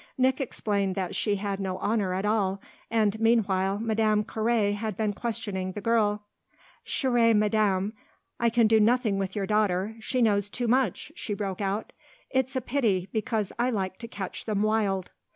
Nick 0.17 0.41
explained 0.41 0.95
that 0.95 1.13
she 1.13 1.35
had 1.35 1.59
no 1.59 1.77
honour 1.77 2.11
at 2.11 2.25
all, 2.25 2.59
and 2.89 3.19
meanwhile 3.19 3.77
Madame 3.77 4.23
Carré 4.23 4.73
had 4.73 4.97
been 4.97 5.13
questioning 5.13 5.73
the 5.73 5.79
girl 5.79 6.23
"Chère 6.83 7.37
madame, 7.37 7.93
I 8.39 8.49
can 8.49 8.65
do 8.65 8.79
nothing 8.79 9.19
with 9.19 9.35
your 9.35 9.45
daughter: 9.45 9.95
she 9.99 10.23
knows 10.23 10.49
too 10.49 10.67
much!" 10.67 11.11
she 11.15 11.35
broke 11.35 11.61
out. 11.61 11.93
"It's 12.31 12.55
a 12.55 12.61
pity, 12.61 13.09
because 13.13 13.51
I 13.59 13.69
like 13.69 13.99
to 13.99 14.07
catch 14.07 14.45
them 14.45 14.63
wild." 14.63 15.11